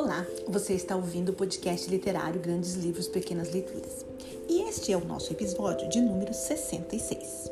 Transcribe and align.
Olá, 0.00 0.24
você 0.46 0.74
está 0.74 0.94
ouvindo 0.94 1.30
o 1.30 1.32
podcast 1.32 1.90
literário 1.90 2.40
Grandes 2.40 2.74
Livros, 2.74 3.08
Pequenas 3.08 3.52
Leituras. 3.52 4.06
E 4.48 4.62
este 4.62 4.92
é 4.92 4.96
o 4.96 5.04
nosso 5.04 5.32
episódio 5.32 5.88
de 5.88 6.00
número 6.00 6.32
66. 6.32 7.50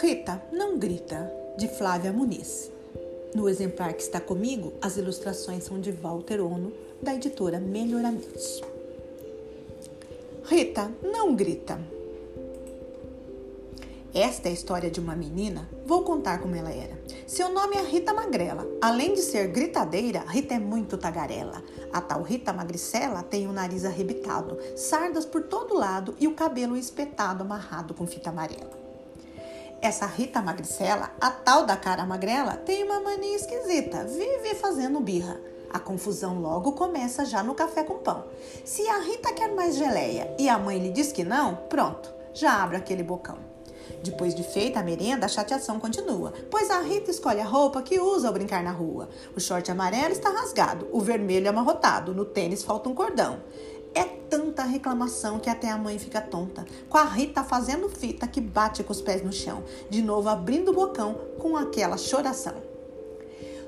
Rita 0.00 0.42
não 0.50 0.76
grita, 0.76 1.32
de 1.56 1.68
Flávia 1.68 2.12
Muniz. 2.12 2.68
No 3.32 3.48
exemplar 3.48 3.92
que 3.92 4.02
está 4.02 4.20
comigo, 4.20 4.72
as 4.82 4.96
ilustrações 4.96 5.62
são 5.62 5.80
de 5.80 5.92
Walter 5.92 6.40
Ono, 6.40 6.72
da 7.00 7.14
editora 7.14 7.60
Melhoramentos. 7.60 8.60
Rita 10.46 10.90
não 11.00 11.36
grita. 11.36 11.78
Esta 14.16 14.48
é 14.48 14.50
a 14.50 14.54
história 14.54 14.90
de 14.90 14.98
uma 14.98 15.14
menina. 15.14 15.68
Vou 15.84 16.02
contar 16.02 16.38
como 16.38 16.56
ela 16.56 16.70
era. 16.70 16.98
Seu 17.26 17.50
nome 17.50 17.76
é 17.76 17.82
Rita 17.82 18.14
Magrela. 18.14 18.66
Além 18.80 19.12
de 19.12 19.20
ser 19.20 19.48
gritadeira, 19.48 20.24
Rita 20.26 20.54
é 20.54 20.58
muito 20.58 20.96
tagarela. 20.96 21.62
A 21.92 22.00
tal 22.00 22.22
Rita 22.22 22.50
Magricela 22.50 23.22
tem 23.22 23.46
o 23.46 23.52
nariz 23.52 23.84
arrebitado, 23.84 24.56
sardas 24.74 25.26
por 25.26 25.42
todo 25.42 25.74
lado 25.74 26.14
e 26.18 26.26
o 26.26 26.34
cabelo 26.34 26.78
espetado 26.78 27.42
amarrado 27.42 27.92
com 27.92 28.06
fita 28.06 28.30
amarela. 28.30 28.70
Essa 29.82 30.06
Rita 30.06 30.40
Magricela, 30.40 31.12
a 31.20 31.30
tal 31.30 31.66
da 31.66 31.76
cara 31.76 32.06
magrela, 32.06 32.56
tem 32.56 32.84
uma 32.84 33.00
mania 33.00 33.36
esquisita, 33.36 34.04
vive 34.04 34.54
fazendo 34.54 34.98
birra. 34.98 35.38
A 35.68 35.78
confusão 35.78 36.40
logo 36.40 36.72
começa 36.72 37.26
já 37.26 37.42
no 37.42 37.54
café 37.54 37.84
com 37.84 37.98
pão. 37.98 38.24
Se 38.64 38.88
a 38.88 38.98
Rita 38.98 39.34
quer 39.34 39.54
mais 39.54 39.76
geleia 39.76 40.34
e 40.38 40.48
a 40.48 40.58
mãe 40.58 40.78
lhe 40.78 40.90
diz 40.90 41.12
que 41.12 41.22
não, 41.22 41.54
pronto, 41.68 42.10
já 42.32 42.62
abre 42.62 42.78
aquele 42.78 43.02
bocão. 43.02 43.55
Depois 44.02 44.34
de 44.34 44.42
feita 44.42 44.80
a 44.80 44.82
merenda, 44.82 45.26
a 45.26 45.28
chateação 45.28 45.80
continua, 45.80 46.32
pois 46.50 46.70
a 46.70 46.80
Rita 46.80 47.10
escolhe 47.10 47.40
a 47.40 47.44
roupa 47.44 47.82
que 47.82 48.00
usa 48.00 48.28
ao 48.28 48.34
brincar 48.34 48.62
na 48.62 48.70
rua. 48.70 49.08
O 49.34 49.40
short 49.40 49.70
amarelo 49.70 50.12
está 50.12 50.30
rasgado, 50.30 50.88
o 50.92 51.00
vermelho 51.00 51.48
amarrotado, 51.48 52.14
no 52.14 52.24
tênis 52.24 52.62
falta 52.62 52.88
um 52.88 52.94
cordão. 52.94 53.40
É 53.94 54.04
tanta 54.04 54.62
reclamação 54.62 55.38
que 55.38 55.48
até 55.48 55.70
a 55.70 55.78
mãe 55.78 55.98
fica 55.98 56.20
tonta, 56.20 56.66
com 56.88 56.98
a 56.98 57.04
Rita 57.04 57.42
fazendo 57.42 57.88
fita 57.88 58.26
que 58.26 58.40
bate 58.40 58.84
com 58.84 58.92
os 58.92 59.00
pés 59.00 59.24
no 59.24 59.32
chão, 59.32 59.64
de 59.88 60.02
novo 60.02 60.28
abrindo 60.28 60.70
o 60.70 60.74
bocão 60.74 61.14
com 61.38 61.56
aquela 61.56 61.96
choração. 61.96 62.76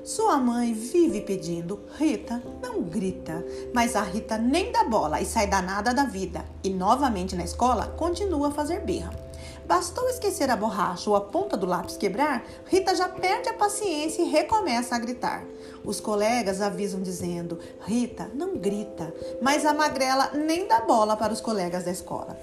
Sua 0.03 0.37
mãe 0.37 0.73
vive 0.73 1.21
pedindo, 1.21 1.79
Rita, 1.97 2.41
não 2.61 2.81
grita. 2.81 3.45
Mas 3.73 3.95
a 3.95 4.01
Rita 4.01 4.37
nem 4.37 4.71
dá 4.71 4.83
bola 4.83 5.21
e 5.21 5.25
sai 5.25 5.45
danada 5.45 5.93
da 5.93 6.05
vida. 6.05 6.45
E 6.63 6.69
novamente 6.69 7.35
na 7.35 7.43
escola 7.43 7.87
continua 7.87 8.47
a 8.47 8.51
fazer 8.51 8.79
birra. 8.79 9.28
Bastou 9.69 10.09
esquecer 10.09 10.49
a 10.49 10.55
borracha 10.55 11.11
ou 11.11 11.15
a 11.15 11.21
ponta 11.21 11.55
do 11.55 11.67
lápis 11.67 11.95
quebrar, 11.95 12.43
Rita 12.65 12.95
já 12.95 13.07
perde 13.07 13.49
a 13.49 13.53
paciência 13.53 14.23
e 14.23 14.27
recomeça 14.27 14.95
a 14.95 14.99
gritar. 14.99 15.45
Os 15.85 15.99
colegas 15.99 16.59
avisam 16.59 17.03
dizendo: 17.03 17.59
Rita, 17.85 18.31
não 18.33 18.57
grita. 18.57 19.13
Mas 19.39 19.67
a 19.67 19.71
magrela 19.71 20.31
nem 20.33 20.67
dá 20.67 20.81
bola 20.81 21.15
para 21.15 21.31
os 21.31 21.39
colegas 21.39 21.83
da 21.83 21.91
escola. 21.91 22.35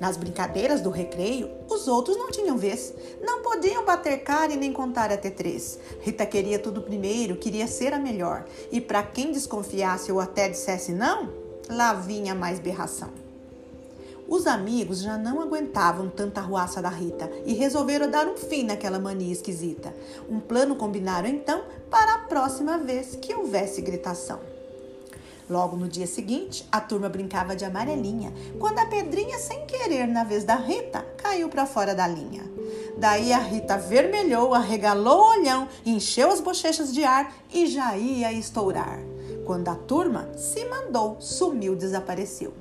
Nas 0.00 0.16
brincadeiras 0.16 0.80
do 0.80 0.90
recreio, 0.90 1.48
os 1.70 1.86
outros 1.86 2.16
não 2.16 2.32
tinham 2.32 2.58
vez. 2.58 2.92
Não 3.22 3.40
podiam 3.40 3.84
bater 3.84 4.24
cara 4.24 4.52
e 4.52 4.56
nem 4.56 4.72
contar 4.72 5.12
até 5.12 5.30
três. 5.30 5.78
Rita 6.00 6.26
queria 6.26 6.58
tudo 6.58 6.82
primeiro, 6.82 7.36
queria 7.36 7.68
ser 7.68 7.94
a 7.94 8.00
melhor. 8.00 8.46
E 8.72 8.80
para 8.80 9.00
quem 9.00 9.30
desconfiasse 9.30 10.10
ou 10.10 10.18
até 10.18 10.48
dissesse 10.48 10.90
não, 10.90 11.30
lá 11.70 11.94
vinha 11.94 12.34
mais 12.34 12.58
berração. 12.58 13.23
Os 14.28 14.46
amigos 14.46 15.00
já 15.00 15.18
não 15.18 15.40
aguentavam 15.40 16.08
tanta 16.08 16.40
ruaça 16.40 16.80
da 16.80 16.88
Rita 16.88 17.30
e 17.44 17.52
resolveram 17.52 18.10
dar 18.10 18.26
um 18.26 18.36
fim 18.36 18.64
naquela 18.64 18.98
mania 18.98 19.32
esquisita. 19.32 19.94
Um 20.28 20.40
plano 20.40 20.76
combinaram 20.76 21.28
então 21.28 21.62
para 21.90 22.14
a 22.14 22.18
próxima 22.18 22.78
vez 22.78 23.16
que 23.16 23.34
houvesse 23.34 23.82
gritação. 23.82 24.40
Logo 25.48 25.76
no 25.76 25.86
dia 25.86 26.06
seguinte, 26.06 26.66
a 26.72 26.80
turma 26.80 27.06
brincava 27.06 27.54
de 27.54 27.66
amarelinha, 27.66 28.32
quando 28.58 28.78
a 28.78 28.86
pedrinha, 28.86 29.38
sem 29.38 29.66
querer, 29.66 30.06
na 30.06 30.24
vez 30.24 30.42
da 30.42 30.56
Rita, 30.56 31.04
caiu 31.18 31.50
para 31.50 31.66
fora 31.66 31.94
da 31.94 32.08
linha. 32.08 32.42
Daí 32.96 33.30
a 33.30 33.38
Rita 33.38 33.76
vermelhou, 33.76 34.54
arregalou 34.54 35.18
o 35.18 35.38
olhão, 35.38 35.68
encheu 35.84 36.30
as 36.30 36.40
bochechas 36.40 36.94
de 36.94 37.04
ar 37.04 37.30
e 37.52 37.66
já 37.66 37.94
ia 37.94 38.32
estourar. 38.32 38.98
Quando 39.44 39.68
a 39.68 39.74
turma 39.74 40.30
se 40.34 40.64
mandou, 40.64 41.18
sumiu, 41.20 41.76
desapareceu. 41.76 42.54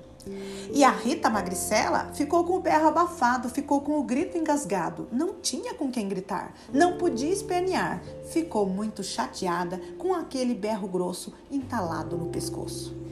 E 0.71 0.83
a 0.83 0.91
Rita 0.91 1.29
Magricela 1.29 2.11
ficou 2.13 2.43
com 2.43 2.57
o 2.57 2.61
berro 2.61 2.87
abafado, 2.87 3.49
ficou 3.49 3.81
com 3.81 3.99
o 3.99 4.03
grito 4.03 4.37
engasgado. 4.37 5.07
Não 5.11 5.35
tinha 5.35 5.73
com 5.73 5.91
quem 5.91 6.07
gritar, 6.07 6.53
não 6.71 6.97
podia 6.97 7.31
espernear. 7.31 8.01
Ficou 8.31 8.67
muito 8.67 9.03
chateada 9.03 9.79
com 9.97 10.13
aquele 10.13 10.53
berro 10.53 10.87
grosso 10.87 11.33
entalado 11.51 12.17
no 12.17 12.27
pescoço. 12.27 13.02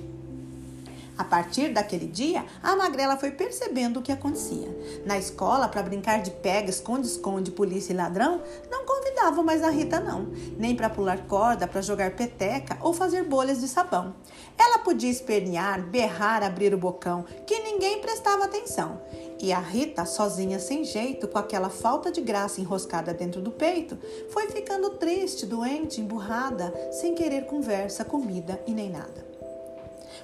A 1.22 1.24
partir 1.24 1.72
daquele 1.72 2.08
dia, 2.08 2.44
a 2.64 2.76
magrela 2.76 3.16
foi 3.16 3.30
percebendo 3.30 4.00
o 4.00 4.02
que 4.02 4.12
acontecia. 4.12 4.76
Na 5.06 5.20
escola, 5.20 5.68
para 5.68 5.84
brincar 5.84 6.20
de 6.20 6.32
pega, 6.32 6.72
esconde-esconde, 6.72 7.52
polícia 7.52 7.94
e 7.94 7.96
ladrão, 7.96 8.42
não 8.72 8.88
convidavam 8.88 9.44
mais 9.44 9.62
a 9.62 9.70
Rita, 9.70 10.00
não. 10.00 10.32
Nem 10.58 10.76
para 10.76 10.90
pular 10.90 11.28
corda, 11.28 11.68
para 11.68 11.80
jogar 11.80 12.16
peteca 12.16 12.76
ou 12.82 12.92
fazer 12.92 13.24
bolhas 13.24 13.62
de 13.62 13.68
sabão. 13.68 14.16
Ela 14.58 14.80
podia 14.80 15.12
espernear, 15.12 15.84
berrar, 15.84 16.42
abrir 16.42 16.74
o 16.74 16.78
bocão, 16.80 17.24
que 17.46 17.60
ninguém 17.60 18.02
prestava 18.02 18.46
atenção. 18.46 19.00
E 19.40 19.54
a 19.54 19.60
Rita, 19.60 20.06
sozinha, 20.06 20.58
sem 20.58 20.84
jeito, 20.84 21.28
com 21.28 21.38
aquela 21.38 21.70
falta 21.70 22.12
de 22.12 22.20
graça 22.20 22.60
enroscada 22.60 23.14
dentro 23.14 23.44
do 23.44 23.52
peito, 23.52 23.96
foi 24.32 24.48
ficando 24.48 24.90
triste, 24.98 25.46
doente, 25.46 26.02
emburrada, 26.02 26.74
sem 26.92 27.14
querer 27.14 27.46
conversa, 27.46 28.04
comida 28.04 28.60
e 28.66 28.74
nem 28.74 28.90
nada. 28.90 29.31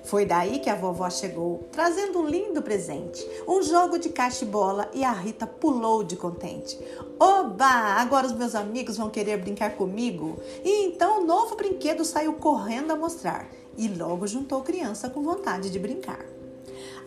Foi 0.03 0.25
daí 0.25 0.59
que 0.59 0.69
a 0.69 0.75
vovó 0.75 1.09
chegou, 1.09 1.67
trazendo 1.71 2.19
um 2.19 2.27
lindo 2.27 2.61
presente, 2.61 3.25
um 3.47 3.61
jogo 3.61 3.99
de 3.99 4.09
caixa 4.09 4.45
e 4.45 4.47
bola, 4.47 4.89
e 4.93 5.03
a 5.03 5.11
Rita 5.11 5.45
pulou 5.45 6.03
de 6.03 6.15
contente. 6.15 6.79
Oba! 7.19 7.65
Agora 7.65 8.27
os 8.27 8.33
meus 8.33 8.55
amigos 8.55 8.97
vão 8.97 9.09
querer 9.09 9.37
brincar 9.37 9.75
comigo. 9.75 10.39
E 10.63 10.85
então 10.85 11.21
o 11.21 11.25
novo 11.25 11.55
brinquedo 11.55 12.05
saiu 12.05 12.33
correndo 12.33 12.91
a 12.91 12.95
mostrar, 12.95 13.47
e 13.77 13.87
logo 13.87 14.27
juntou 14.27 14.61
criança 14.61 15.09
com 15.09 15.21
vontade 15.21 15.69
de 15.69 15.79
brincar. 15.79 16.25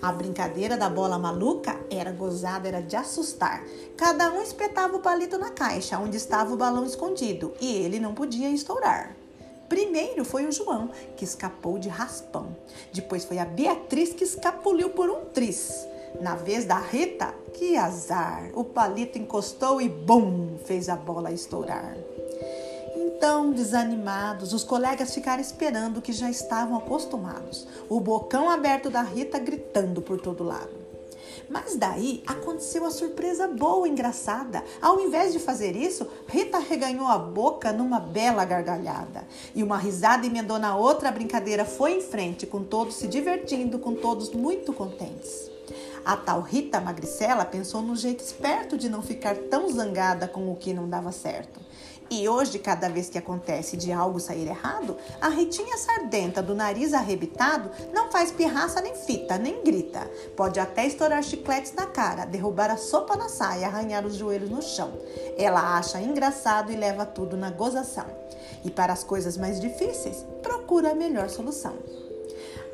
A 0.02 0.10
brincadeira 0.12 0.78
da 0.78 0.88
bola 0.88 1.18
maluca 1.18 1.78
era 1.90 2.10
gozada, 2.10 2.66
era 2.66 2.80
de 2.80 2.96
assustar. 2.96 3.62
Cada 3.96 4.32
um 4.32 4.40
espetava 4.40 4.96
o 4.96 5.00
palito 5.00 5.36
na 5.36 5.50
caixa 5.50 5.98
onde 5.98 6.16
estava 6.16 6.54
o 6.54 6.56
balão 6.56 6.86
escondido 6.86 7.52
e 7.60 7.70
ele 7.76 8.00
não 8.00 8.14
podia 8.14 8.48
estourar. 8.48 9.14
Primeiro 9.70 10.25
foi 10.25 10.47
o 10.47 10.53
João, 10.53 10.91
que 11.16 11.25
escapou 11.25 11.78
de 11.78 11.88
raspão. 11.88 12.56
Depois 12.92 13.25
foi 13.25 13.38
a 13.38 13.44
Beatriz, 13.44 14.12
que 14.12 14.25
escapuliu 14.25 14.91
por 14.91 15.08
um 15.08 15.26
tris. 15.26 15.86
Na 16.20 16.34
vez 16.34 16.64
da 16.64 16.76
Rita, 16.76 17.32
que 17.54 17.76
azar! 17.76 18.50
O 18.53 18.64
palito 18.64 19.16
encostou 19.16 19.80
e 19.80 19.88
bum! 19.88 20.59
fez 20.64 20.88
a 20.88 20.97
bola 20.97 21.30
estourar. 21.30 21.97
Então, 22.97 23.53
desanimados, 23.53 24.53
os 24.53 24.64
colegas 24.64 25.14
ficaram 25.14 25.41
esperando 25.41 26.03
que 26.03 26.12
já 26.12 26.28
estavam 26.28 26.76
acostumados. 26.76 27.69
O 27.88 28.00
bocão 28.00 28.50
aberto 28.50 28.91
da 28.91 29.03
Rita 29.03 29.38
gritando 29.38 30.03
por 30.03 30.20
todo 30.20 30.42
lado. 30.42 30.79
Mas 31.48 31.76
daí 31.76 32.22
aconteceu 32.26 32.84
a 32.84 32.90
surpresa 32.90 33.48
boa, 33.48 33.88
engraçada. 33.88 34.62
Ao 34.80 35.00
invés 35.00 35.32
de 35.32 35.38
fazer 35.38 35.76
isso, 35.76 36.06
Rita 36.28 36.58
reganhou 36.58 37.08
a 37.08 37.18
boca 37.18 37.72
numa 37.72 38.00
bela 38.00 38.44
gargalhada. 38.44 39.26
E 39.54 39.62
uma 39.62 39.78
risada 39.78 40.26
emendou 40.26 40.58
na 40.58 40.76
outra, 40.76 41.08
a 41.08 41.12
brincadeira 41.12 41.64
foi 41.64 41.92
em 41.92 42.00
frente, 42.00 42.46
com 42.46 42.62
todos 42.62 42.96
se 42.96 43.08
divertindo, 43.08 43.78
com 43.78 43.94
todos 43.94 44.30
muito 44.30 44.72
contentes. 44.72 45.50
A 46.04 46.16
tal 46.16 46.40
Rita 46.40 46.80
Magricela 46.80 47.44
pensou 47.44 47.82
no 47.82 47.94
jeito 47.94 48.20
esperto 48.20 48.76
de 48.76 48.88
não 48.88 49.02
ficar 49.02 49.36
tão 49.36 49.68
zangada 49.68 50.26
com 50.26 50.50
o 50.50 50.56
que 50.56 50.72
não 50.72 50.88
dava 50.88 51.12
certo. 51.12 51.60
E 52.10 52.28
hoje, 52.28 52.59
cada 52.59 52.89
vez 52.89 53.09
que 53.09 53.16
acontece 53.16 53.77
de 53.77 53.92
algo 53.92 54.18
sair 54.18 54.48
errado, 54.48 54.97
a 55.21 55.28
Ritinha 55.28 55.77
sardenta 55.77 56.42
do 56.42 56.57
nariz 56.57 56.92
arrebitado 56.92 57.71
não 57.92 58.10
faz 58.10 58.33
pirraça 58.33 58.80
nem 58.80 58.97
fita, 58.97 59.39
nem 59.39 59.62
grita. 59.62 60.10
Pode 60.36 60.59
até 60.59 60.84
estourar 60.84 61.22
chicletes 61.22 61.72
na 61.72 61.86
cara, 61.86 62.24
derrubar 62.24 62.68
a 62.68 62.77
sopa 62.77 63.15
na 63.15 63.28
saia, 63.28 63.68
arranhar 63.68 64.04
os 64.04 64.16
joelhos 64.16 64.51
no 64.51 64.60
chão. 64.60 64.92
Ela 65.39 65.78
acha 65.78 66.01
engraçado 66.01 66.72
e 66.72 66.77
leva 66.77 67.07
tudo 67.07 67.36
na 67.36 67.51
gozação. 67.51 68.07
E 68.65 68.71
para 68.71 68.92
as 68.92 69.04
coisas 69.04 69.36
mais 69.36 69.60
difíceis, 69.60 70.27
procura 70.42 70.91
a 70.91 70.95
melhor 70.97 71.28
solução. 71.28 71.77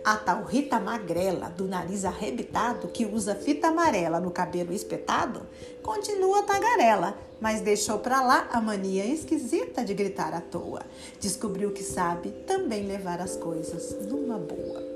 A 0.06 0.14
tal 0.14 0.44
Rita 0.44 0.79
Magrela, 0.79 1.49
do 1.50 1.67
nariz 1.67 2.05
arrebitado, 2.05 2.87
que 2.87 3.05
usa 3.05 3.35
fita 3.35 3.67
amarela 3.67 4.20
no 4.20 4.31
cabelo 4.31 4.73
espetado, 4.73 5.43
continua 5.82 6.44
tagarela, 6.44 7.19
mas 7.41 7.61
deixou 7.61 7.99
para 7.99 8.23
lá 8.23 8.49
a 8.53 8.61
mania 8.61 9.05
esquisita 9.05 9.85
de 9.85 9.94
gritar 9.94 10.32
à 10.32 10.41
toa. 10.41 10.82
Descobriu 11.19 11.73
que 11.73 11.82
sabe 11.82 12.31
também 12.47 12.87
levar 12.87 13.20
as 13.20 13.35
coisas 13.35 13.97
numa 14.06 14.38
boa. 14.38 14.95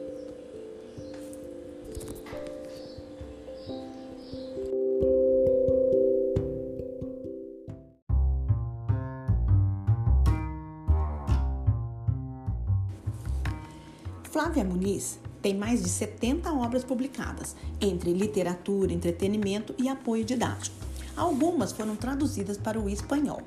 Flávia 14.41 14.65
Muniz 14.65 15.21
tem 15.43 15.55
mais 15.55 15.83
de 15.83 15.91
70 15.91 16.51
obras 16.51 16.83
publicadas, 16.83 17.55
entre 17.79 18.15
literatura, 18.15 18.91
entretenimento 18.91 19.75
e 19.77 19.87
apoio 19.87 20.25
didático. 20.25 20.75
Algumas 21.15 21.73
foram 21.73 21.95
traduzidas 21.95 22.57
para 22.57 22.81
o 22.81 22.89
espanhol. 22.89 23.43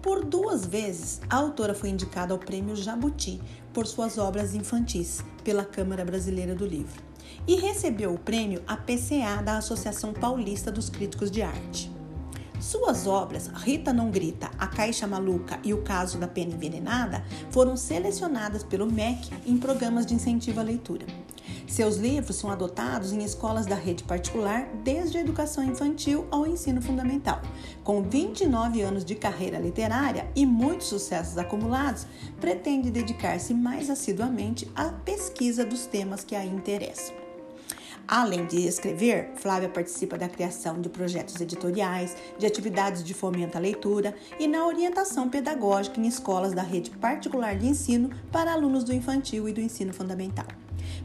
Por 0.00 0.24
duas 0.24 0.64
vezes, 0.64 1.20
a 1.28 1.36
autora 1.36 1.74
foi 1.74 1.90
indicada 1.90 2.32
ao 2.32 2.38
Prêmio 2.38 2.74
Jabuti 2.74 3.38
por 3.74 3.86
suas 3.86 4.16
obras 4.16 4.54
infantis 4.54 5.22
pela 5.44 5.62
Câmara 5.62 6.06
Brasileira 6.06 6.54
do 6.54 6.64
Livro 6.64 7.02
e 7.46 7.56
recebeu 7.56 8.14
o 8.14 8.18
prêmio 8.18 8.62
APCA 8.66 9.42
da 9.44 9.58
Associação 9.58 10.14
Paulista 10.14 10.72
dos 10.72 10.88
Críticos 10.88 11.30
de 11.30 11.42
Arte. 11.42 11.92
Suas 12.64 13.06
obras, 13.06 13.48
Rita 13.48 13.92
Não 13.92 14.10
Grita, 14.10 14.50
A 14.58 14.66
Caixa 14.66 15.06
Maluca 15.06 15.60
e 15.62 15.74
O 15.74 15.82
Caso 15.82 16.16
da 16.16 16.26
Pena 16.26 16.54
Envenenada, 16.54 17.22
foram 17.50 17.76
selecionadas 17.76 18.64
pelo 18.64 18.90
MEC 18.90 19.30
em 19.44 19.58
programas 19.58 20.06
de 20.06 20.14
incentivo 20.14 20.60
à 20.60 20.62
leitura. 20.62 21.04
Seus 21.66 21.96
livros 21.96 22.36
são 22.36 22.50
adotados 22.50 23.12
em 23.12 23.22
escolas 23.22 23.66
da 23.66 23.74
rede 23.74 24.02
particular 24.04 24.66
desde 24.82 25.18
a 25.18 25.20
educação 25.20 25.62
infantil 25.62 26.26
ao 26.30 26.46
ensino 26.46 26.80
fundamental. 26.80 27.42
Com 27.82 28.02
29 28.02 28.80
anos 28.80 29.04
de 29.04 29.14
carreira 29.14 29.58
literária 29.58 30.26
e 30.34 30.46
muitos 30.46 30.86
sucessos 30.86 31.36
acumulados, 31.36 32.06
pretende 32.40 32.90
dedicar-se 32.90 33.52
mais 33.52 33.90
assiduamente 33.90 34.70
à 34.74 34.84
pesquisa 34.84 35.66
dos 35.66 35.84
temas 35.84 36.24
que 36.24 36.34
a 36.34 36.42
interessam. 36.42 37.23
Além 38.06 38.44
de 38.46 38.66
escrever, 38.66 39.32
Flávia 39.36 39.68
participa 39.68 40.18
da 40.18 40.28
criação 40.28 40.78
de 40.78 40.90
projetos 40.90 41.40
editoriais, 41.40 42.14
de 42.38 42.44
atividades 42.44 43.02
de 43.02 43.14
fomento 43.14 43.56
à 43.56 43.60
leitura 43.60 44.14
e 44.38 44.46
na 44.46 44.66
orientação 44.66 45.30
pedagógica 45.30 45.98
em 45.98 46.06
escolas 46.06 46.52
da 46.52 46.62
rede 46.62 46.90
particular 46.90 47.56
de 47.56 47.66
ensino 47.66 48.10
para 48.30 48.52
alunos 48.52 48.84
do 48.84 48.92
infantil 48.92 49.48
e 49.48 49.52
do 49.54 49.60
ensino 49.60 49.94
fundamental. 49.94 50.46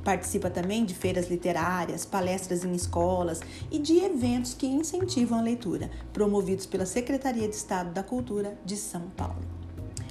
Participa 0.03 0.49
também 0.49 0.83
de 0.83 0.93
feiras 0.93 1.29
literárias, 1.29 2.03
palestras 2.05 2.65
em 2.65 2.73
escolas 2.73 3.39
e 3.71 3.79
de 3.79 3.97
eventos 3.99 4.53
que 4.53 4.67
incentivam 4.67 5.39
a 5.39 5.41
leitura, 5.41 5.89
promovidos 6.11 6.65
pela 6.65 6.85
Secretaria 6.85 7.47
de 7.47 7.55
Estado 7.55 7.91
da 7.93 8.03
Cultura 8.03 8.57
de 8.65 8.75
São 8.75 9.09
Paulo. 9.15 9.58